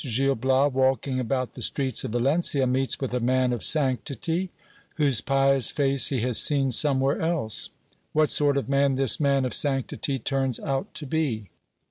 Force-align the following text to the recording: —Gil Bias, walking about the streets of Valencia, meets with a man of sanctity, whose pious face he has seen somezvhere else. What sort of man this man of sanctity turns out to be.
—Gil 0.01 0.33
Bias, 0.33 0.73
walking 0.73 1.19
about 1.19 1.53
the 1.53 1.61
streets 1.61 2.03
of 2.03 2.09
Valencia, 2.13 2.65
meets 2.65 2.99
with 2.99 3.13
a 3.13 3.19
man 3.19 3.53
of 3.53 3.63
sanctity, 3.63 4.49
whose 4.95 5.21
pious 5.21 5.69
face 5.69 6.07
he 6.07 6.21
has 6.21 6.39
seen 6.39 6.71
somezvhere 6.71 7.21
else. 7.21 7.69
What 8.11 8.31
sort 8.31 8.57
of 8.57 8.67
man 8.67 8.95
this 8.95 9.19
man 9.19 9.45
of 9.45 9.53
sanctity 9.53 10.17
turns 10.17 10.59
out 10.59 10.91
to 10.95 11.05
be. 11.05 11.49